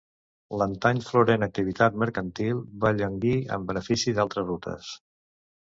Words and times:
L'antany 0.61 1.01
florent 1.09 1.47
activitat 1.47 1.99
mercantil 2.05 2.63
va 2.87 2.93
llanguir 3.03 3.37
en 3.59 3.71
benefici 3.71 4.17
d'altres 4.21 4.51
rutes. 4.51 4.93